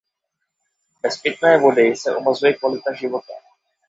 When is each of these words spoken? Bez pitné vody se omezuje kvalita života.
Bez 1.03 1.17
pitné 1.21 1.57
vody 1.57 1.95
se 1.95 2.15
omezuje 2.15 2.53
kvalita 2.53 2.93
života. 2.93 3.33